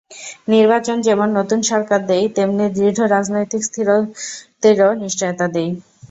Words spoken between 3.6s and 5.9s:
স্থিতিরও নিশ্চয়তা দেয়।